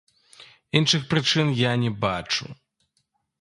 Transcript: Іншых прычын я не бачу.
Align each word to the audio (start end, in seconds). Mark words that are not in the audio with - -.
Іншых 0.79 1.05
прычын 1.11 1.47
я 1.59 1.71
не 1.83 1.91
бачу. 2.07 2.51